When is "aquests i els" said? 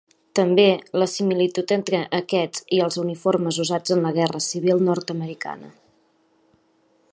2.19-2.97